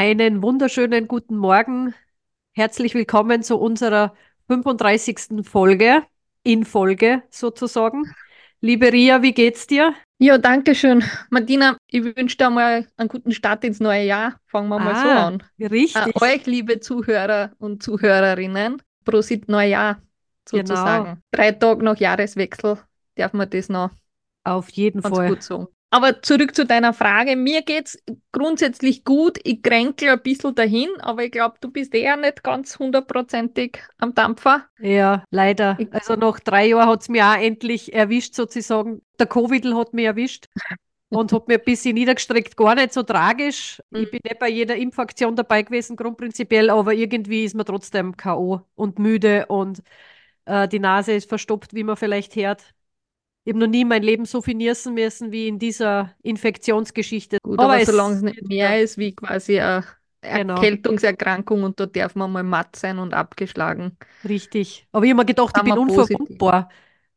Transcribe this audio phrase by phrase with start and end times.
[0.00, 1.92] Einen wunderschönen guten Morgen.
[2.54, 4.14] Herzlich willkommen zu unserer
[4.46, 5.44] 35.
[5.44, 6.04] Folge,
[6.44, 8.04] in Folge sozusagen.
[8.60, 9.94] Liebe Ria, wie geht's dir?
[10.20, 11.02] Ja, danke schön.
[11.30, 14.36] Martina, ich wünsche dir mal einen guten Start ins neue Jahr.
[14.46, 15.42] Fangen wir mal so Ah, an.
[15.58, 16.14] richtig.
[16.14, 20.00] Äh, euch, liebe Zuhörer und Zuhörerinnen, Prosit Neujahr
[20.48, 20.62] Genau.
[20.62, 21.20] sozusagen.
[21.32, 22.78] Drei Tage nach Jahreswechsel
[23.16, 23.90] darf man das noch
[24.44, 25.30] Auf jeden Fall.
[25.30, 25.66] gut sagen.
[25.90, 27.34] Aber zurück zu deiner Frage.
[27.34, 27.98] Mir geht's
[28.30, 29.38] grundsätzlich gut.
[29.44, 34.14] Ich kränkel ein bisschen dahin, aber ich glaube, du bist eher nicht ganz hundertprozentig am
[34.14, 34.66] Dampfer.
[34.80, 35.76] Ja, leider.
[35.78, 39.00] Ich- Also nach drei Jahren hat's mich auch endlich erwischt, sozusagen.
[39.18, 40.44] Der Covid hat mich erwischt
[41.08, 42.54] und hat mir ein bisschen niedergestreckt.
[42.54, 43.80] Gar nicht so tragisch.
[43.90, 44.10] Ich Mhm.
[44.10, 48.60] bin nicht bei jeder Impfaktion dabei gewesen, grundprinzipiell, aber irgendwie ist man trotzdem K.O.
[48.74, 49.82] und müde und
[50.44, 52.74] äh, die Nase ist verstopft, wie man vielleicht hört.
[53.48, 57.38] Ich habe noch nie mein Leben so viel niesen müssen wie in dieser Infektionsgeschichte.
[57.42, 59.86] Gut, aber, es solange es nicht wird mehr ist wie quasi eine
[60.32, 60.54] Genau.
[60.54, 63.96] Erkältungserkrankung und da darf man mal matt sein und abgeschlagen.
[64.28, 64.86] Richtig.
[64.92, 66.68] Aber ich habe mir gedacht, ich bin unverwundbar.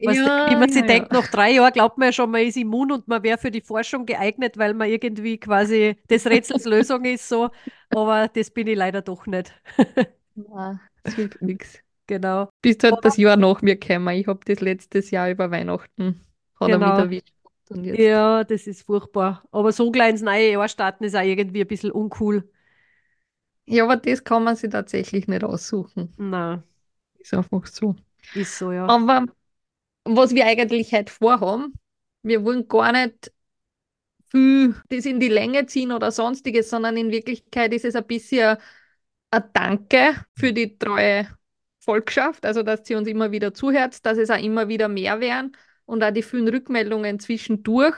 [0.04, 1.18] Weißt du, Ja, wie man sich ja, denkt, ja.
[1.20, 3.62] nach drei Jahren glaubt man ja schon, man ist immun und man wäre für die
[3.62, 7.50] Forschung geeignet, weil man irgendwie quasi des Rätsels Lösung ist so.
[7.92, 9.54] Aber das bin ich leider doch nicht.
[10.36, 11.82] Nein, das hilft nichts.
[12.08, 12.50] Genau.
[12.62, 14.16] Bist halt das Jahr nach mir gekommen.
[14.16, 16.22] Ich habe das letztes Jahr über Weihnachten
[16.60, 16.98] hat er Genau.
[16.98, 17.34] erwischt.
[17.70, 19.44] Und jetzt, Ja, das ist furchtbar.
[19.52, 22.50] Aber so gleich ins neue Jahr starten ist auch irgendwie ein bisschen uncool.
[23.66, 26.14] ja, aber das kann man sich tatsächlich nicht aussuchen.
[26.18, 26.64] Na,
[27.20, 27.96] Ist einfach so.
[28.34, 28.94] ist so, ja.
[28.94, 29.26] Aber
[30.06, 31.74] was wir eigentlich heute vorhaben,
[32.24, 33.32] wir wollen gar nicht
[34.32, 38.58] viel das in die Länge ziehen oder sonstiges, sondern in Wirklichkeit ist es ein bisschen
[39.32, 41.28] ein Danke für die treue
[41.82, 45.58] Volkschaft, also dass sie uns immer wieder zuhört, dass es auch immer wieder mehr werden
[45.86, 47.96] und auch die vielen Rückmeldungen zwischendurch.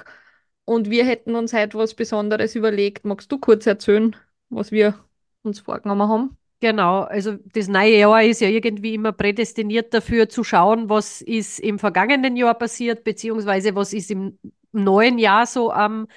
[0.65, 3.05] Und wir hätten uns heute was Besonderes überlegt.
[3.05, 4.15] Magst du kurz erzählen,
[4.49, 4.95] was wir
[5.43, 6.37] uns vorgenommen haben?
[6.61, 11.59] Genau, also das neue Jahr ist ja irgendwie immer prädestiniert dafür zu schauen, was ist
[11.59, 14.39] im vergangenen Jahr passiert, beziehungsweise was ist im
[14.71, 16.07] neuen Jahr so am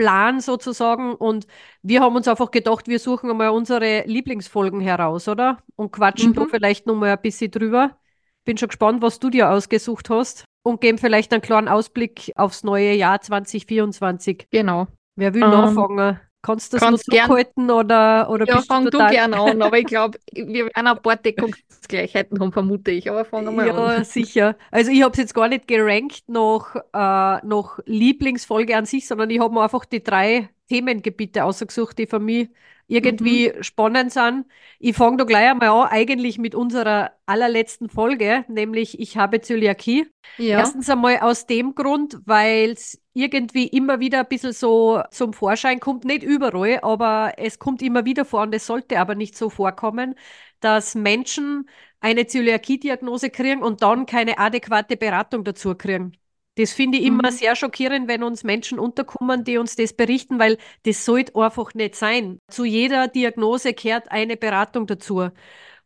[0.00, 1.14] Plan sozusagen.
[1.14, 1.46] Und
[1.82, 5.58] wir haben uns einfach gedacht, wir suchen einmal unsere Lieblingsfolgen heraus, oder?
[5.76, 6.48] Und quatschen da Mhm.
[6.50, 7.96] vielleicht nochmal ein bisschen drüber.
[8.44, 10.44] Bin schon gespannt, was du dir ausgesucht hast.
[10.62, 14.48] Und geben vielleicht einen klaren Ausblick aufs neue Jahr 2024.
[14.50, 14.88] Genau.
[15.16, 16.20] Wer will Ähm, nachfangen?
[16.42, 19.10] Kannst du das noch kannst gern- zurückhalten oder, oder Ja, fang du du total...
[19.12, 23.10] gern an, aber ich glaube, wir werden ein paar Deckungsgleichheiten haben, vermute ich.
[23.10, 24.04] Aber fangen wir Ja, an.
[24.04, 24.56] sicher.
[24.70, 29.28] Also ich habe es jetzt gar nicht gerankt nach, äh, nach Lieblingsfolge an sich, sondern
[29.30, 32.50] ich habe mir einfach die drei Themengebiete ausgesucht, die für mich
[32.88, 34.46] irgendwie spannend sind.
[34.78, 40.06] Ich fange da gleich einmal an, eigentlich mit unserer allerletzten Folge, nämlich Ich habe Zöliakie.
[40.36, 45.32] Ja, Erstens einmal aus dem Grund, weil es irgendwie immer wieder ein bisschen so zum
[45.32, 49.36] Vorschein kommt, nicht überall, aber es kommt immer wieder vor und es sollte aber nicht
[49.36, 50.14] so vorkommen,
[50.60, 51.68] dass Menschen
[52.00, 56.16] eine Zöliakie-Diagnose kriegen und dann keine adäquate Beratung dazu kriegen.
[56.56, 57.30] Das finde ich immer Mhm.
[57.32, 61.94] sehr schockierend, wenn uns Menschen unterkommen, die uns das berichten, weil das sollte einfach nicht
[61.94, 62.38] sein.
[62.50, 65.30] Zu jeder Diagnose gehört eine Beratung dazu.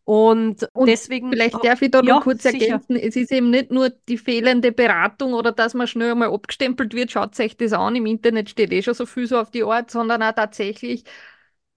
[0.04, 1.30] Und, Und deswegen.
[1.30, 2.82] vielleicht darf ich da Ja, noch kurz sicher.
[2.84, 6.94] ergänzen, es ist eben nicht nur die fehlende Beratung oder dass man schnell einmal abgestempelt
[6.94, 9.62] wird, schaut euch das an, im Internet steht eh schon so viel so auf die
[9.64, 11.04] Art, sondern auch tatsächlich,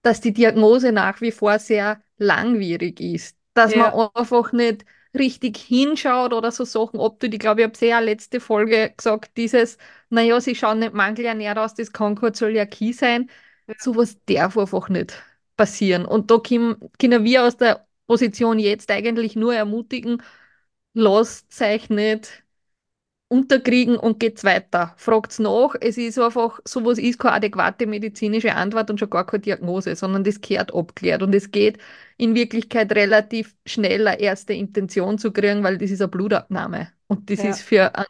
[0.02, 3.36] dass die Diagnose nach wie vor sehr langwierig ist.
[3.54, 3.74] Dass Ja.
[3.74, 4.84] man einfach nicht
[5.16, 7.32] richtig hinschaut oder so Sachen abtut.
[7.34, 9.78] Ich glaube, ich habe ja letzte Folge gesagt, dieses,
[10.10, 13.30] naja, sie schauen nicht mangelernährt aus, das kann keine Zöliakie sein.
[13.78, 15.14] Sowas darf einfach nicht
[15.56, 16.04] passieren.
[16.06, 20.22] Und da können, können wir aus der Position jetzt eigentlich nur ermutigen,
[20.94, 22.44] lasst euch nicht
[23.28, 24.94] unterkriegen und geht's weiter.
[24.96, 25.74] Fragt's nach.
[25.80, 30.24] Es ist einfach, sowas ist keine adäquate medizinische Antwort und schon gar keine Diagnose, sondern
[30.24, 31.22] das gehört abklärt.
[31.22, 31.78] Und es geht
[32.16, 36.90] in Wirklichkeit relativ schnell eine erste Intention zu kriegen, weil das ist eine Blutabnahme.
[37.06, 37.44] Und das Ja.
[37.44, 38.06] ist für einen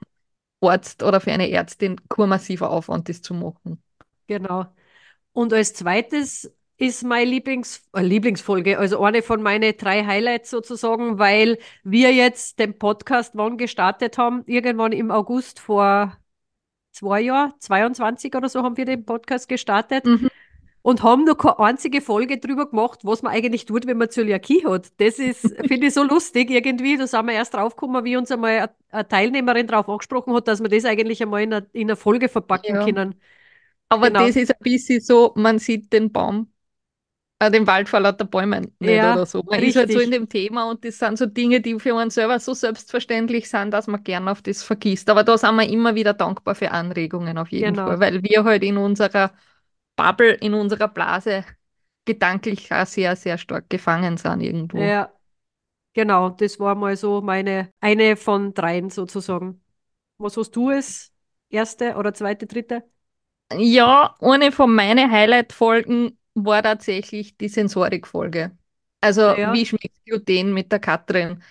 [0.62, 3.82] Arzt oder für eine Ärztin kein massiver Aufwand, das zu machen.
[4.26, 4.66] Genau.
[5.32, 11.18] Und als zweites ist meine Lieblings äh, Lieblingsfolge, also eine von meinen drei Highlights sozusagen,
[11.18, 16.16] weil wir jetzt den Podcast wann gestartet haben, irgendwann im August vor
[16.92, 20.04] zwei Jahren, 22 oder so haben wir den Podcast gestartet.
[20.06, 20.28] Mhm.
[20.82, 24.64] und haben noch keine einzige Folge drüber gemacht, was man eigentlich tut, wenn man Zöliakie
[24.66, 24.92] hat.
[25.00, 26.96] Das ist, finde ich, so lustig irgendwie.
[26.96, 30.68] Da sind wir erst draufgekommen, wie uns einmal eine Teilnehmerin darauf angesprochen hat, dass wir
[30.70, 32.84] das eigentlich einmal in einer in eine Folge verpacken Ja.
[32.84, 33.20] können.
[33.88, 34.26] Aber Genau.
[34.26, 36.52] das ist ein bisschen so, man sieht den Baum,
[37.40, 39.42] den Wald vor lauter Bäumen nicht Ja, oder so.
[39.42, 40.00] Man ist halt so richtig.
[40.00, 43.72] in dem Thema und das sind so Dinge, die für einen selber so selbstverständlich sind,
[43.72, 45.10] dass man gern auf das vergisst.
[45.10, 47.98] Aber da sind wir immer wieder dankbar für Anregungen auf jeden Genau.
[47.98, 49.32] Fall, weil wir halt in unserer
[49.96, 51.44] Bubble, in unserer Blase
[52.04, 54.92] gedanklich auch sehr, sehr stark gefangen sind irgendwo.
[54.92, 55.12] Ja,
[55.94, 56.30] genau.
[56.30, 59.62] Das war mal so meine, eine von dreien sozusagen.
[60.18, 61.12] Was hast du als
[61.50, 62.84] erste oder zweite, dritte?
[63.52, 68.56] Ja, eine von meinen Highlight-Folgen war tatsächlich die Sensorik-Folge.
[69.00, 69.52] Also, Ja.
[69.52, 71.42] wie schmeckt Gluten mit der Katrin?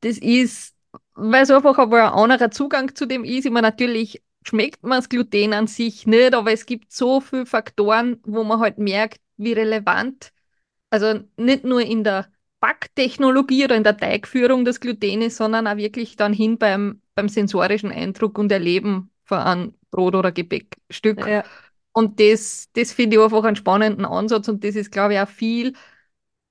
[0.00, 0.74] Das ist,
[1.14, 3.46] weil es einfach aber ein anderer Zugang zu dem ist.
[3.46, 7.46] Ich meine, natürlich schmeckt man das Gluten an sich nicht, aber es gibt so viele
[7.46, 10.32] Faktoren, wo man halt merkt, wie relevant,
[10.90, 12.28] also nicht nur in der
[12.60, 17.28] Backtechnologie oder in der Teigführung das Gluten ist, sondern auch wirklich dann hin beim, beim
[17.28, 21.26] sensorischen Eindruck und Erleben von einem Brot- oder Gebäckstück.
[21.26, 21.44] Ja,
[21.96, 25.28] Und das, das finde ich einfach einen spannenden Ansatz und das ist, glaube ich, auch
[25.28, 25.72] viel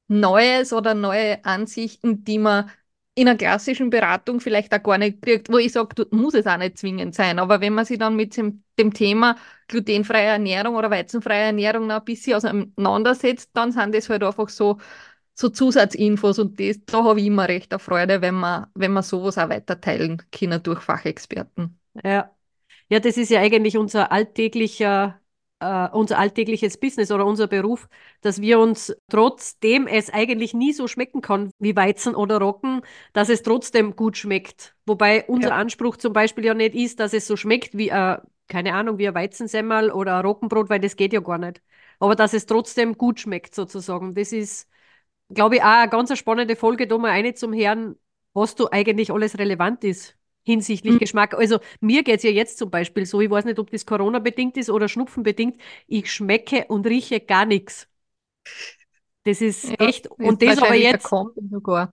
[0.07, 2.69] Neues oder neue Ansichten, die man
[3.15, 6.57] in einer klassischen Beratung vielleicht auch gar nicht kriegt, wo ich sage, muss es auch
[6.57, 7.39] nicht zwingend sein.
[7.39, 9.37] Aber wenn man sich dann mit dem, dem Thema
[9.67, 14.79] glutenfreie Ernährung oder weizenfreie Ernährung noch ein bisschen auseinandersetzt, dann sind das halt einfach so,
[15.35, 19.03] so Zusatzinfos und das, da habe ich immer recht eine Freude, wenn man, wenn man
[19.03, 21.79] sowas auch weiter teilen kann durch Fachexperten.
[22.03, 22.31] ja.
[22.89, 25.21] Ja, das ist ja eigentlich unser alltäglicher,
[25.59, 27.87] äh, unser alltägliches Business oder unser Beruf,
[28.21, 32.81] dass wir uns trotzdem es eigentlich nie so schmecken kann wie Weizen oder Roggen,
[33.13, 34.75] dass es trotzdem gut schmeckt.
[34.85, 35.55] Wobei unser Ja.
[35.55, 38.17] Anspruch zum Beispiel ja nicht ist, dass es so schmeckt wie, äh,
[38.47, 41.61] keine Ahnung, wie ein Weizensemmel oder ein Roggenbrot, weil das geht ja gar nicht.
[41.99, 44.13] Aber dass es trotzdem gut schmeckt sozusagen.
[44.13, 44.69] Das ist,
[45.33, 47.95] glaube ich, auch eine ganz spannende Folge, da mal eine zum Herrn,
[48.33, 50.14] was da eigentlich alles relevant ist
[50.45, 50.99] hinsichtlich Mhm.
[50.99, 51.33] Geschmack.
[51.35, 54.57] Also mir geht es ja jetzt zum Beispiel so, ich weiß nicht, ob das Corona-bedingt
[54.57, 55.57] ist oder Schnupfen-bedingt,
[55.87, 57.87] ich schmecke und rieche gar nichts.
[59.23, 61.15] Das ist Ja, echt, ist und das aber jetzt,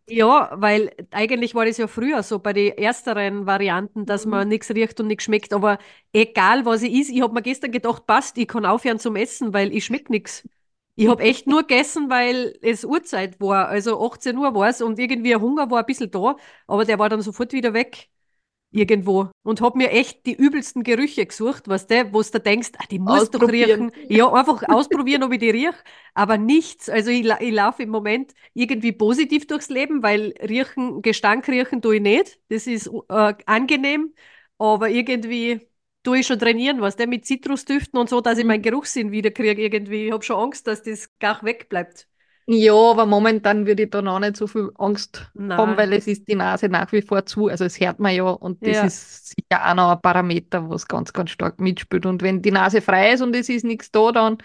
[0.09, 4.27] ja, weil eigentlich war das ja früher so bei den ersteren Varianten, dass Mhm.
[4.27, 5.79] man nichts riecht und nichts schmeckt, aber
[6.13, 9.55] egal was ich is, ich habe mir gestern gedacht, passt, ich kann aufhören zum Essen,
[9.55, 10.47] weil ich schmecke nichts.
[10.97, 14.99] Ich habe echt nur gegessen, weil es Uhrzeit war, also 18 Uhr war es und
[14.99, 18.11] irgendwie Hunger war ein bisschen da, aber der war dann sofort wieder weg
[18.73, 22.85] irgendwo und habe mir echt die übelsten Gerüche gesucht, weißt du, wo du denkst, ah,
[22.91, 23.93] die muss doch riechen.
[24.09, 25.75] Ja, einfach ausprobieren, ob ich die riech,
[26.15, 26.89] aber nichts.
[26.89, 31.97] Also ich, ich laufe im Moment irgendwie positiv durchs Leben, weil riechen, Gestank riechen tue
[31.97, 32.39] ich nicht.
[32.49, 34.15] Das ist äh, angenehm,
[34.59, 35.61] aber irgendwie
[36.03, 38.47] tue ich schon trainieren, weißt du, mit Zitrusdüften und so, dass ich Mhm.
[38.47, 40.07] meinen Geruchssinn wiederkriege irgendwie.
[40.07, 42.09] Ich habe schon Angst, dass das gar wegbleibt.
[42.55, 45.57] Ja, aber momentan würde ich da noch nicht so viel Angst Nein.
[45.57, 47.49] haben, weil es ist die Nase nach wie vor zu.
[47.49, 48.83] Also es hört man ja und das Ja.
[48.83, 52.05] ist sicher auch noch ein Parameter, was ganz, ganz stark mitspielt.
[52.05, 54.39] Und wenn die Nase frei ist und es ist nichts da, dann,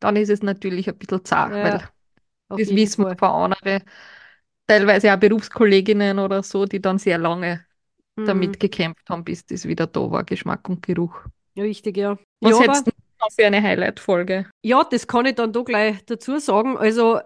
[0.00, 1.86] dann ist es natürlich ein bisschen zart, Ja, weil
[2.48, 3.82] Auf das wissen wir von anderen,
[4.68, 7.66] teilweise auch Berufskolleginnen oder so, die dann sehr lange
[8.16, 8.54] Mhm.
[8.54, 11.16] damit gekämpft haben, bis das wieder da war, Geschmack und Geruch.
[11.56, 12.18] Richtig, ja.
[12.42, 12.90] Was ja, hättest du
[13.20, 14.50] noch für eine Highlight-Folge?
[14.62, 16.76] Ja, das kann ich dann da gleich dazu sagen.
[16.76, 17.20] Also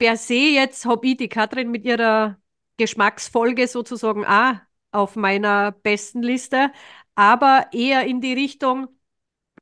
[0.00, 2.38] per se jetzt habe ich die Katrin mit ihrer
[2.78, 4.56] Geschmacksfolge sozusagen auch
[4.92, 6.72] auf meiner besten Liste,
[7.16, 8.88] aber eher in die Richtung,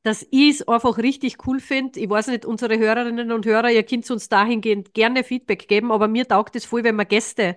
[0.04, 2.00] dass ich es einfach richtig cool finde.
[2.00, 6.08] Ich weiß nicht, unsere Hörerinnen und Hörer, ihr könnt uns dahingehend gerne Feedback geben, aber
[6.08, 7.56] mir taugt es voll, wenn wir Gäste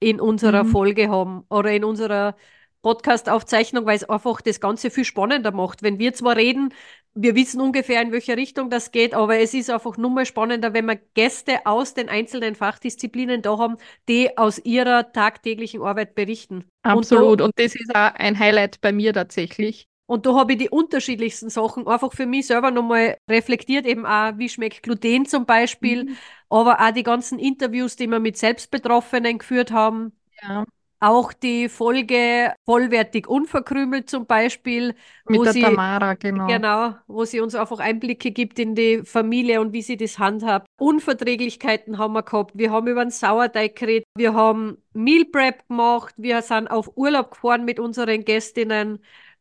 [0.00, 0.72] in unserer Mhm.
[0.72, 2.36] Folge haben oder in unserer
[2.82, 5.82] Podcast-Aufzeichnung, weil es einfach das Ganze viel spannender macht.
[5.82, 6.74] Wenn wir zwar reden,
[7.14, 10.72] wir wissen ungefähr, in welche Richtung das geht, aber es ist einfach nur mal spannender,
[10.74, 13.76] wenn wir Gäste aus den einzelnen Fachdisziplinen da haben,
[14.08, 16.64] die aus ihrer tagtäglichen Arbeit berichten.
[16.84, 17.40] Absolut.
[17.40, 19.88] Und Und das ist auch ein Highlight bei mir tatsächlich.
[20.08, 24.04] da, und da habe ich die unterschiedlichsten Sachen einfach für mich selber nochmal reflektiert, eben
[24.06, 26.18] auch, wie schmeckt Gluten zum Beispiel, Mhm.
[26.50, 30.12] aber auch die ganzen Interviews, die wir mit Selbstbetroffenen geführt haben.
[30.42, 30.64] Ja.
[31.02, 34.94] Auch die Folge vollwertig unverkrümelt zum Beispiel,
[35.26, 36.46] Mit der sie, Tamara, genau.
[36.46, 40.68] genau, wo sie uns einfach Einblicke gibt in die Familie und wie sie das handhabt.
[40.78, 42.52] Unverträglichkeiten haben wir gehabt.
[42.54, 44.04] Wir haben über den Sauerteig geredet.
[44.16, 46.14] Wir haben Meal Prep gemacht.
[46.18, 49.00] Wir sind auf Urlaub gefahren mit unseren Gästinnen.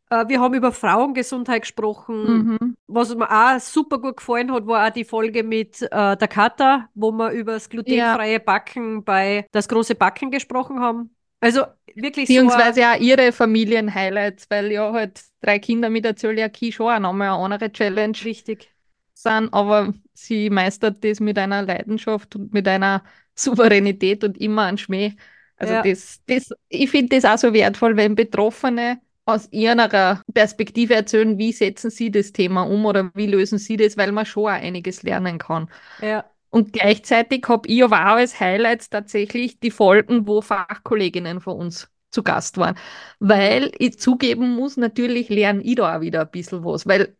[0.09, 2.57] Äh, Wir haben über Frauengesundheit gesprochen.
[2.59, 2.75] Mhm.
[2.87, 6.89] Was mir auch super gut gefallen hat, war auch die Folge mit äh, der Katha,
[6.95, 11.15] wo wir über das glutenfreie Backen bei das große Backen gesprochen haben.
[11.41, 12.41] Also wirklich so.
[12.43, 17.29] Beziehungsweise auch ihre Familien-Highlights, weil ja halt drei Kinder mit der Zöliakie schon auch nochmal
[17.29, 18.69] eine andere Challenge Richtig.
[19.13, 23.03] sind, aber sie meistert das mit einer Leidenschaft und mit einer
[23.35, 25.13] Souveränität und immer ein Schmäh.
[25.57, 25.77] Also Ja.
[25.77, 31.51] das, das, ich finde das auch so wertvoll, wenn Betroffene aus ihrer Perspektive erzählen, wie
[31.53, 35.03] setzen sie das Thema um oder wie lösen sie das, weil man schon auch einiges
[35.03, 35.69] lernen kann.
[35.97, 41.57] Ja, Und gleichzeitig habe ich aber auch als Highlights tatsächlich die Folgen, wo Fachkolleginnen von
[41.57, 42.77] uns zu Gast waren.
[43.19, 46.85] Weil ich zugeben muss, natürlich lerne ich da auch wieder ein bisschen was.
[46.87, 47.15] Weil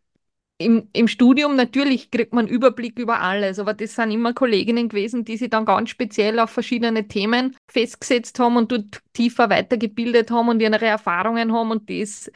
[0.58, 5.24] im, im Studium natürlich kriegt man Überblick über alles, aber das sind immer Kolleginnen gewesen,
[5.24, 10.48] die sich dann ganz speziell auf verschiedene Themen festgesetzt haben und dort tiefer weitergebildet haben
[10.48, 12.30] und ihre Erfahrungen haben und das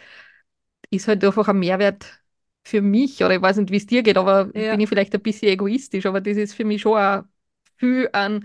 [0.90, 2.06] ist halt einfach ein Mehrwert
[2.66, 4.68] für mich, oder ich weiß nicht, wie es dir geht, aber Ja.
[4.68, 7.23] bin ich vielleicht ein bisschen egoistisch, aber das ist für mich schon auch
[7.76, 8.44] viel an,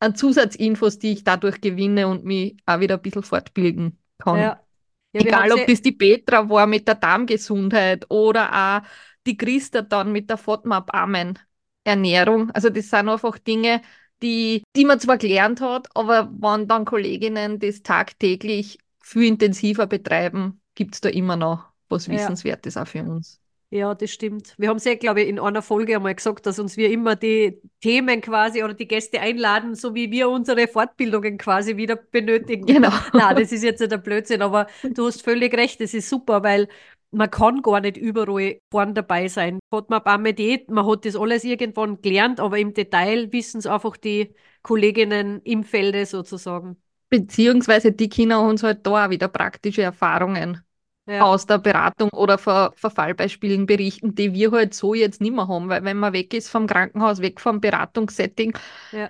[0.00, 4.40] an Zusatzinfos, die ich dadurch gewinne und mich auch wieder ein bisschen fortbilden kann.
[4.40, 4.64] ja.
[5.12, 8.88] Ja, Egal, ob das die Petra war mit der Darmgesundheit oder auch
[9.26, 12.50] die Christa dann mit der FODMAP-Armen-Ernährung.
[12.52, 13.82] Also das sind einfach Dinge,
[14.22, 20.60] die, die man zwar gelernt hat, aber wenn dann Kolleginnen das tagtäglich viel intensiver betreiben,
[20.74, 22.08] gibt es da immer noch was.
[22.10, 23.40] Wissenswertes auch für uns.
[23.70, 24.54] Ja, das stimmt.
[24.56, 27.16] Wir haben es ja, glaube ich, in einer Folge einmal gesagt, dass uns wir immer
[27.16, 32.64] die Themen quasi oder die Gäste einladen, so wie wir unsere Fortbildungen quasi wieder benötigen.
[32.64, 32.90] Genau.
[33.12, 36.42] Na, das ist jetzt nicht der Blödsinn, aber du hast völlig recht, das ist super,
[36.42, 36.68] weil
[37.10, 39.58] man kann gar nicht überall vorn dabei sein.
[39.70, 43.66] Hat man beim Diät, man hat das alles irgendwann gelernt, aber im Detail wissen es
[43.66, 46.76] einfach die Kolleginnen im Felde sozusagen.
[47.10, 50.62] Beziehungsweise die Kinder uns halt da auch wieder praktische Erfahrungen
[51.08, 55.34] Ja, aus der Beratung oder von, von Fallbeispielen berichten, die wir halt so jetzt nicht
[55.34, 58.52] mehr haben, weil wenn man weg ist vom Krankenhaus, weg vom Beratungssetting,
[58.92, 59.08] ja,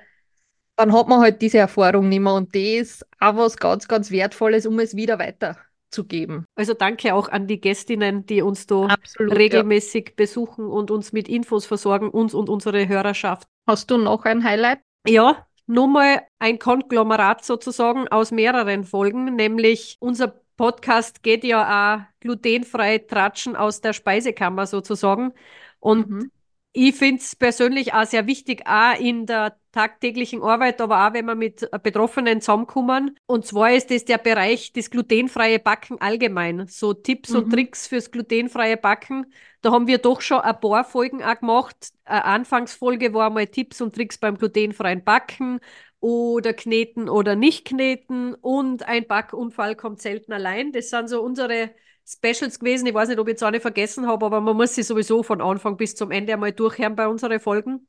[0.77, 4.13] dann hat man halt diese Erfahrung nicht mehr und das ist auch was ganz, ganz
[4.13, 6.45] Wertvolles, um es wieder weiterzugeben.
[6.55, 9.33] also danke auch an die Gästinnen, die uns da Absolut.
[9.33, 9.39] Ja.
[9.39, 13.49] regelmäßig besuchen und uns mit Infos versorgen, uns und unsere Hörerschaft.
[13.67, 14.79] Hast du noch ein Highlight?
[15.05, 22.21] Ja, nur mal ein Konglomerat sozusagen aus mehreren Folgen, nämlich unser Podcast geht ja auch
[22.21, 25.33] glutenfrei Tratschen aus der Speisekammer sozusagen.
[25.81, 26.31] Und Mhm.
[26.73, 31.27] ich finde es persönlich auch sehr wichtig, auch in der tagtäglichen Arbeit, aber auch wenn
[31.27, 33.19] wir mit Betroffenen zusammenkommen.
[33.27, 36.67] Und zwar ist das der Bereich das glutenfreie Backen allgemein.
[36.69, 37.51] So Tipps und Mhm.
[37.51, 39.33] Tricks fürs glutenfreie Backen.
[39.63, 41.93] Da haben wir doch schon ein paar Folgen auch gemacht.
[42.05, 45.61] Eine Anfangsfolge war mal Tipps und Tricks beim glutenfreien Backen
[46.01, 50.73] oder kneten oder nicht kneten und ein Backunfall kommt selten allein.
[50.73, 51.71] Das sind so unsere
[52.07, 52.87] Specials gewesen.
[52.87, 55.41] Ich weiß nicht, ob ich jetzt eine vergessen habe, aber man muss sie sowieso von
[55.41, 57.89] Anfang bis zum Ende einmal durchhören bei unseren Folgen.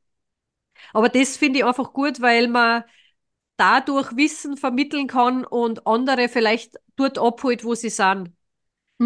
[0.92, 2.84] Aber das finde ich einfach gut, weil man
[3.56, 8.32] dadurch Wissen vermitteln kann und andere vielleicht dort abholt, wo sie sind.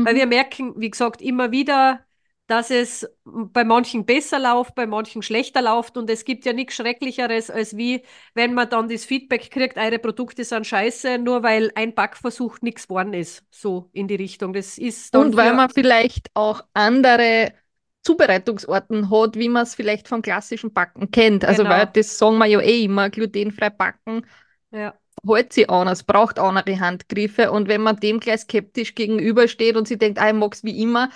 [0.02, 0.18] Weil Mhm.
[0.18, 2.06] wir merken, wie gesagt, immer wieder,
[2.46, 5.96] dass es bei manchen besser läuft, bei manchen schlechter läuft.
[5.96, 8.02] Und es gibt ja nichts Schrecklicheres, als wie,
[8.34, 12.86] wenn man dann das Feedback kriegt, eure Produkte sind scheiße, nur weil ein Backversuch nichts
[12.86, 13.44] geworden ist.
[13.50, 14.52] So in die Richtung.
[14.52, 17.52] Das ist dann Und weil man vielleicht auch andere
[18.02, 21.44] Zubereitungsarten hat, wie man es vielleicht vom klassischen Backen kennt.
[21.44, 21.70] Also Genau.
[21.70, 24.26] weil das sagen wir ja eh immer, glutenfrei backen
[24.70, 27.50] ja, hält sie anders, braucht andere Handgriffe.
[27.50, 30.82] Und wenn man dem gleich skeptisch gegenübersteht und sie denkt, ah, ich mag es wie
[30.82, 31.10] immer,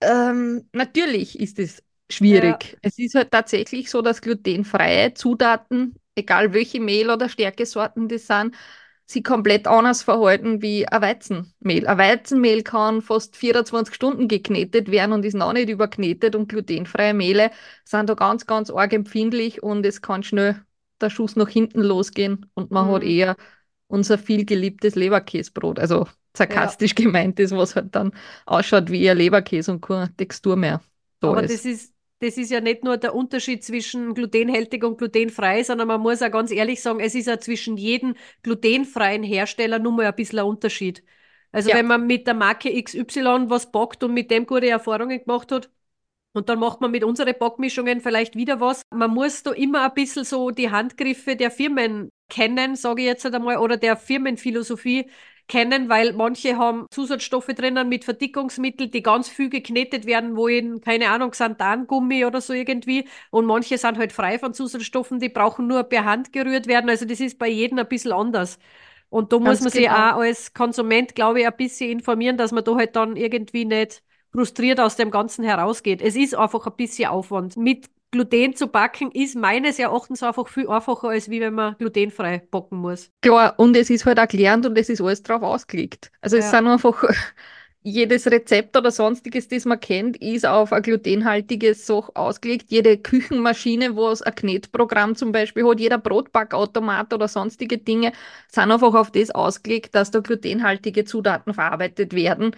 [0.00, 2.76] ähm, natürlich ist es schwierig.
[2.82, 8.54] Es ist halt tatsächlich so, dass glutenfreie Zutaten, egal welche Mehl- oder Stärkesorten das sind,
[9.06, 11.86] sie komplett anders verhalten wie ein Weizenmehl.
[11.86, 17.14] Ein Weizenmehl kann fast 24 Stunden geknetet werden und ist noch nicht überknetet und glutenfreie
[17.14, 17.50] Mehle
[17.84, 20.60] sind da ganz, ganz arg empfindlich und es kann schnell
[21.00, 23.04] der Schuss nach hinten losgehen und man hat Mhm.
[23.04, 23.36] eher
[23.86, 26.06] unser viel geliebtes Leberkäsebrot, also
[26.38, 28.12] sarkastisch gemeint ist, was halt dann
[28.46, 30.82] ausschaut wie ein Leberkäse und keine Textur mehr
[31.20, 31.50] da aber ist.
[31.50, 36.00] das ist, das ist ja nicht nur der Unterschied zwischen glutenhältig und glutenfrei, sondern man
[36.00, 40.14] muss auch ganz ehrlich sagen, es ist ja zwischen jedem glutenfreien Hersteller nur mal ein
[40.14, 41.02] bisschen ein Unterschied.
[41.52, 41.76] Also Ja.
[41.76, 45.70] wenn man mit der Marke XY was backt und mit dem gute Erfahrungen gemacht hat,
[46.34, 48.82] und dann macht man mit unseren Backmischungen vielleicht wieder was.
[48.94, 53.26] Man muss da immer ein bisschen so die Handgriffe der Firmen kennen, sage ich jetzt
[53.26, 55.10] einmal, oder der Firmenphilosophie
[55.48, 60.80] kennen, weil manche haben Zusatzstoffe drinnen mit Verdickungsmittel, die ganz viel geknetet werden, wo in,
[60.80, 63.08] keine Ahnung, Sandangummi oder so irgendwie.
[63.30, 66.90] Und manche sind halt frei von Zusatzstoffen, die brauchen nur per Hand gerührt werden.
[66.90, 68.58] Also das ist bei jedem ein bisschen anders.
[69.10, 69.94] Und da muss Ganz man sich genau.
[69.94, 74.02] auch als Konsument, glaube ich, ein bisschen informieren, dass man da halt dann irgendwie nicht
[74.32, 76.02] frustriert aus dem Ganzen herausgeht.
[76.02, 77.56] Es ist einfach ein bisschen Aufwand.
[77.56, 82.42] Mit Gluten zu backen ist meines Erachtens einfach viel einfacher, als wie wenn man glutenfrei
[82.50, 83.10] backen muss.
[83.20, 86.12] Klar, und es ist halt auch gelernt und es ist alles drauf ausgelegt.
[86.20, 86.50] Also es Ja.
[86.50, 87.02] sind einfach
[87.82, 92.66] jedes Rezept oder sonstiges, das man kennt, ist auf ein glutenhaltiges Sach ausgelegt.
[92.70, 98.12] Jede Küchenmaschine, wo es ein Knetprogramm zum Beispiel hat, jeder Brotbackautomat oder sonstige Dinge,
[98.48, 102.54] sind einfach auf das ausgelegt, dass da glutenhaltige Zutaten verarbeitet werden.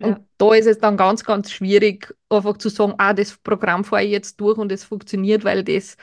[0.00, 0.24] Und Ja.
[0.38, 4.10] da ist es dann ganz, ganz schwierig, einfach zu sagen, ah, das Programm fahre ich
[4.12, 5.96] jetzt durch und es funktioniert, weil das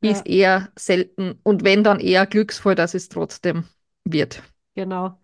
[0.00, 0.10] Ja.
[0.10, 3.64] ist eher selten und wenn dann eher Glücksfall, dass es trotzdem
[4.04, 4.42] wird.
[4.74, 5.18] Genau.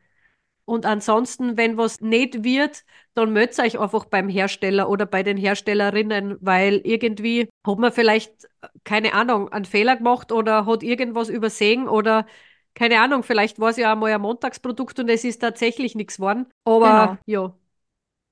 [0.67, 5.37] Und ansonsten, wenn was nicht wird, dann meldet euch einfach beim Hersteller oder bei den
[5.37, 8.49] Herstellerinnen, weil irgendwie hat man vielleicht,
[8.85, 12.27] keine Ahnung, einen Fehler gemacht oder hat irgendwas übersehen oder
[12.75, 16.47] keine Ahnung, vielleicht war es ja einmal ein Montagsprodukt und es ist tatsächlich nichts geworden.
[16.65, 17.55] Aber ja,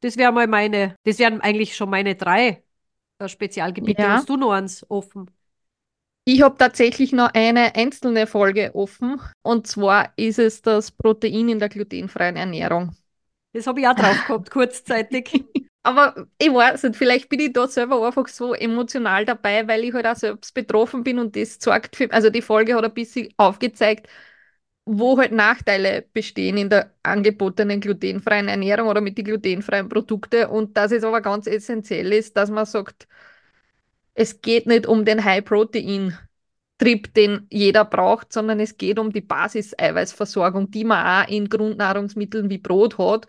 [0.00, 2.62] das wäre mal meine, das wären eigentlich schon meine drei
[3.18, 4.02] äh, Spezialgebiete.
[4.02, 4.14] Ja.
[4.14, 5.30] Hast du noch eins offen?
[6.24, 11.58] Ich habe tatsächlich noch eine einzelne Folge offen und zwar ist es das Protein in
[11.58, 12.94] der glutenfreien Ernährung.
[13.52, 15.44] Das habe ich auch drauf gehabt, kurzzeitig.
[15.82, 19.94] Aber ich weiß nicht, vielleicht bin ich da selber einfach so emotional dabei, weil ich
[19.94, 23.32] halt auch selbst betroffen bin und das zeigt für, also die Folge hat ein bisschen
[23.38, 24.06] aufgezeigt,
[24.84, 30.76] wo halt Nachteile bestehen in der angebotenen glutenfreien Ernährung oder mit den glutenfreien Produkten und
[30.76, 33.06] dass es aber ganz essentiell ist, dass man sagt,
[34.14, 40.70] es geht nicht um den High-Protein-Trip, den jeder braucht, sondern es geht um die Basiseiweißversorgung,
[40.70, 43.26] die man auch in Grundnahrungsmitteln wie Brot hat.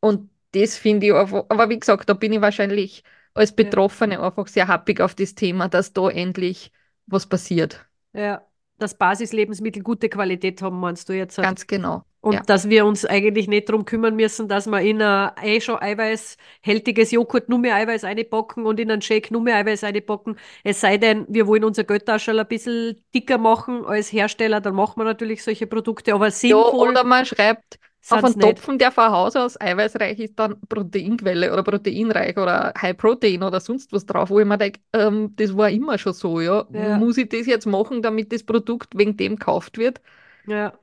[0.00, 4.46] Und das finde ich einfach, aber wie gesagt, da bin ich wahrscheinlich als Betroffene einfach
[4.46, 6.72] sehr happig auf das Thema, dass da endlich
[7.06, 7.84] was passiert.
[8.12, 8.46] Ja,
[8.78, 11.36] dass Basislebensmittel gute Qualität haben, meinst du jetzt?
[11.36, 12.04] Ganz genau.
[12.20, 12.42] Und ja.
[12.46, 17.10] dass wir uns eigentlich nicht darum kümmern müssen, dass wir in ein eh schon eiweißhältiges
[17.10, 20.36] Joghurt nur mehr Eiweiß einpacken und in einen Shake nur mehr Eiweiß einpacken.
[20.62, 24.98] Es sei denn, wir wollen unser Geldtaschel ein bisschen dicker machen als Hersteller, dann machen
[25.00, 27.78] wir natürlich solche Produkte, aber Ja, sinnvoll oder man schreibt,
[28.12, 28.38] auf einen nicht.
[28.38, 33.60] Topfen, der von Haus aus eiweißreich ist, dann Proteinquelle oder proteinreich oder High Protein oder
[33.60, 36.66] sonst was drauf, wo ich mir denke, ähm, das war immer schon so, ja.
[36.68, 36.94] Ja.
[36.94, 40.00] Muss ich das jetzt machen, damit das Produkt wegen dem gekauft wird?
[40.46, 40.78] Ja,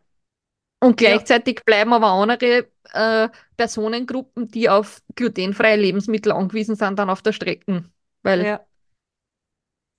[0.79, 0.97] Und Ja.
[0.97, 7.33] gleichzeitig bleiben aber andere äh, Personengruppen, die auf glutenfreie Lebensmittel angewiesen sind, dann auf der
[7.33, 7.85] Strecke,
[8.23, 8.65] weil ja,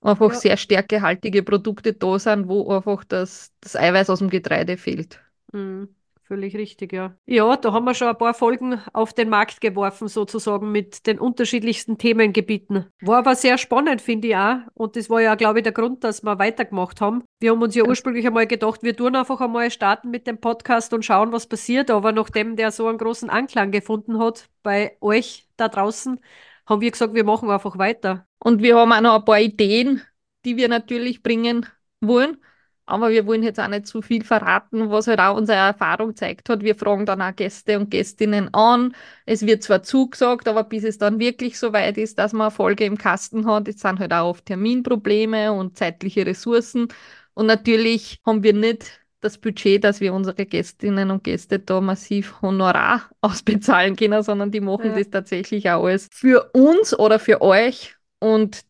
[0.01, 0.35] einfach Ja.
[0.35, 5.19] sehr stärkehaltige Produkte da sind, wo einfach das, das Eiweiß aus dem Getreide fehlt.
[5.53, 5.93] mhm.
[6.25, 7.15] Völlig richtig, ja.
[7.25, 11.19] Ja, da haben wir schon ein paar Folgen auf den Markt geworfen, sozusagen, mit den
[11.19, 12.85] unterschiedlichsten Themengebieten.
[13.01, 14.57] War aber sehr spannend, finde ich auch.
[14.73, 17.23] Und das war ja, glaube ich, der Grund, dass wir weitergemacht haben.
[17.41, 17.89] Wir haben uns ja Ja.
[17.89, 21.91] ursprünglich einmal gedacht, wir tun einfach einmal starten mit dem Podcast und schauen, was passiert.
[21.91, 26.21] Aber nachdem der so einen großen Anklang gefunden hat bei euch da draußen,
[26.65, 28.25] haben wir gesagt, wir machen einfach weiter.
[28.39, 30.01] Und wir haben auch noch ein paar Ideen,
[30.45, 31.65] die wir natürlich bringen
[31.99, 32.37] wollen.
[32.85, 36.49] Aber wir wollen jetzt auch nicht zu viel verraten, was halt auch unsere Erfahrung gezeigt
[36.49, 36.63] hat.
[36.63, 38.93] Wir fragen dann auch Gäste und Gästinnen an.
[39.25, 42.51] Es wird zwar zugesagt, aber bis es dann wirklich so weit ist, dass man eine
[42.51, 46.89] Folge im Kasten hat, es sind halt auch oft Terminprobleme und zeitliche Ressourcen.
[47.33, 52.41] Und natürlich haben wir nicht das Budget, dass wir unsere Gästinnen und Gäste da massiv
[52.41, 54.97] Honorar ausbezahlen können, sondern die machen Ja.
[54.97, 57.95] das tatsächlich auch alles für uns oder für euch.
[58.19, 58.65] Und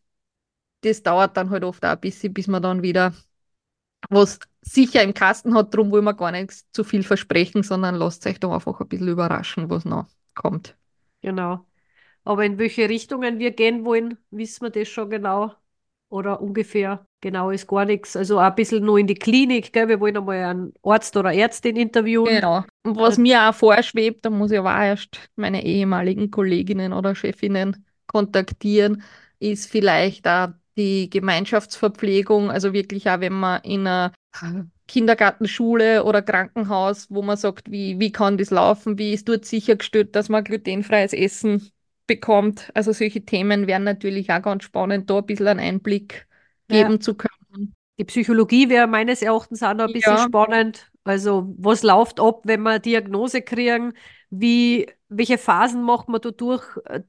[0.82, 3.14] das dauert dann halt oft auch ein bisschen, bis man dann wieder
[4.10, 5.74] was sicher im Kasten hat.
[5.74, 9.08] Darum wollen wir gar nichts zu viel versprechen, sondern lasst euch da einfach ein bisschen
[9.08, 10.76] überraschen, was noch kommt.
[11.20, 11.66] Genau.
[12.24, 15.52] Aber in welche Richtungen wir gehen wollen, wissen wir das schon genau.
[16.08, 18.16] Oder ungefähr genau ist gar nichts.
[18.16, 19.88] Also ein bisschen nur in die Klinik, gell?
[19.88, 22.36] Wir wollen einmal einen Arzt oder Ärztin interviewen.
[22.36, 22.64] Genau.
[22.84, 27.14] Und was mir auch vorschwebt, da muss ich aber auch erst meine ehemaligen Kolleginnen oder
[27.14, 29.02] Chefinnen kontaktieren,
[29.38, 32.50] ist vielleicht auch die Gemeinschaftsverpflegung.
[32.50, 34.12] Also wirklich auch, wenn man in einer
[34.86, 40.14] Kindergartenschule oder Krankenhaus, wo man sagt, wie, wie kann das laufen, wie ist dort sichergestellt,
[40.14, 41.70] dass man glutenfreies Essen
[42.06, 42.70] bekommt.
[42.74, 46.26] Also solche Themen wären natürlich auch ganz spannend, da ein bisschen einen Einblick
[46.68, 46.76] Ja.
[46.88, 47.30] geben zu können.
[47.98, 50.24] Die Psychologie wäre meines Erachtens auch noch ein bisschen Ja.
[50.24, 50.90] spannend.
[51.04, 53.92] Also, was läuft ab, wenn wir eine Diagnose kriegen?
[54.30, 56.64] Wie, welche Phasen macht man da durch,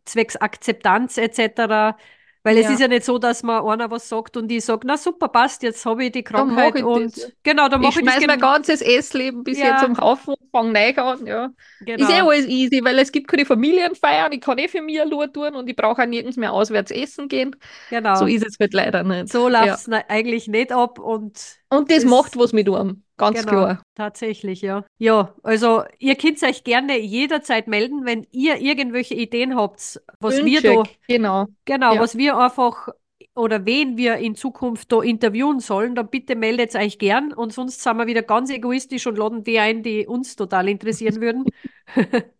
[0.06, 1.98] zwecks Akzeptanz etc.?
[2.46, 2.74] Weil es Ja.
[2.74, 5.64] ist ja nicht so, dass man einer was sagt und ich sage, na super, passt,
[5.64, 7.28] jetzt habe ich die Krankheit ich das, und ja.
[7.42, 9.72] genau, dann Ich mache ich das schmeiß mein ganzes Essleben bis Ja.
[9.72, 11.26] jetzt am Haufen und fange neu an.
[11.26, 11.46] Ja.
[11.80, 12.30] Ist eh genau.
[12.30, 15.68] alles easy, weil es gibt keine Familienfeiern, ich kann eh für mich allein tun und
[15.68, 17.56] ich brauche auch nirgends mehr auswärts essen gehen.
[17.90, 18.14] Genau.
[18.16, 19.30] So ist es halt leider nicht.
[19.30, 19.66] So Ja.
[19.66, 23.50] läuft es eigentlich nicht ab und Und das das- macht was mit einem, ganz genau,
[23.50, 23.84] klar.
[23.96, 24.86] tatsächlich, ja.
[24.98, 30.62] Ja, also ihr könnt euch gerne jederzeit melden, wenn ihr irgendwelche Ideen habt, was wir
[30.62, 31.48] Wünsche, da, genau.
[31.66, 32.02] genau, Ja.
[32.02, 32.90] was wir einfach
[33.36, 37.82] oder wen wir in Zukunft da interviewen sollen, dann bitte meldet euch gern und sonst
[37.82, 41.46] sind wir wieder ganz egoistisch und laden die ein, die uns total interessieren würden.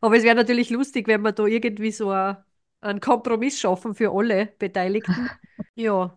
[0.00, 2.36] Aber es wäre natürlich lustig, wenn wir da irgendwie so ein,
[2.80, 5.30] einen Kompromiss schaffen für alle Beteiligten.
[5.76, 6.14] Ja,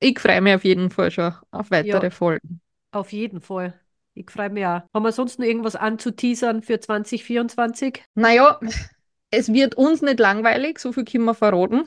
[0.00, 2.10] Ich freue mich auf jeden Fall schon auf weitere Ja.
[2.10, 2.60] Folgen.
[2.92, 3.78] Auf jeden Fall.
[4.14, 4.82] Ich freue mich auch.
[4.92, 8.02] Haben wir sonst noch irgendwas anzuteasern für 2024?
[8.14, 8.58] Naja,
[9.30, 11.84] es wird uns nicht langweilig, so viel können wir verraten.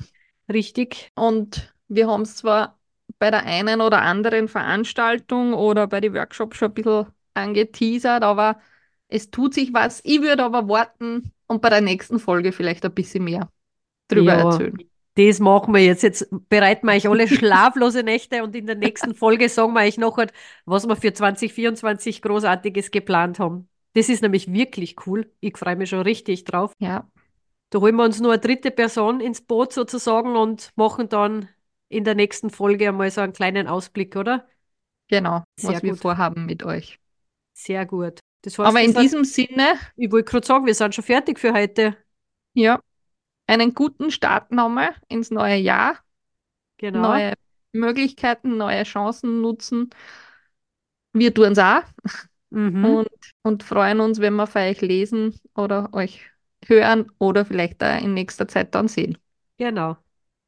[0.51, 1.11] Richtig.
[1.15, 2.79] Und wir haben es zwar
[3.19, 8.59] bei der einen oder anderen Veranstaltung oder bei den Workshops schon ein bisschen angeteasert, aber
[9.07, 10.01] es tut sich was.
[10.03, 13.49] Ich würde aber warten und bei der nächsten Folge vielleicht ein bisschen mehr
[14.07, 14.39] drüber Ja.
[14.39, 14.90] erzählen.
[15.15, 16.03] Das machen wir jetzt.
[16.03, 19.97] Jetzt bereiten wir euch alle schlaflose Nächte und in der nächsten Folge sagen wir euch
[19.97, 20.31] noch, halt,
[20.65, 23.67] was wir für 2024 Großartiges geplant haben.
[23.93, 25.31] Das ist nämlich wirklich cool.
[25.39, 26.73] Ich freue mich schon richtig drauf.
[26.79, 27.07] Ja,
[27.71, 31.49] Da holen wir uns nur eine dritte Person ins Boot sozusagen und machen dann
[31.89, 34.47] in der nächsten Folge einmal so einen kleinen Ausblick, oder?
[35.07, 35.99] genau, Sehr was wir gut.
[36.01, 36.99] vorhaben mit euch.
[37.53, 38.19] Sehr gut.
[38.43, 41.39] Das heißt, Aber wir in diesem Sinne, ich wollte gerade sagen, wir sind schon fertig
[41.39, 41.97] für heute.
[42.53, 42.81] ja,
[43.47, 45.99] einen guten Start nochmal ins neue Jahr.
[46.77, 47.21] Genau.
[47.21, 47.33] neue
[47.73, 49.89] Möglichkeiten, neue Chancen nutzen.
[51.13, 51.83] Wir tun es auch
[52.51, 52.97] Mhm.
[52.97, 53.09] und,
[53.43, 56.21] und freuen uns, wenn wir von euch lesen oder euch
[56.65, 59.17] hören oder vielleicht auch in nächster Zeit dann sehen.
[59.57, 59.97] Genau.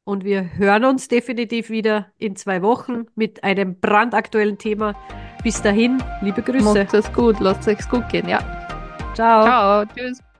[0.04, 4.94] Und wir hören uns definitiv wieder in zwei Wochen mit einem brandaktuellen Thema.
[5.42, 6.64] Bis dahin, liebe Grüße.
[6.64, 8.28] Macht es gut, lasst es euch gut gehen.
[8.28, 8.40] Ja,
[9.14, 9.44] Ciao.
[9.44, 10.33] ciao, tschüss.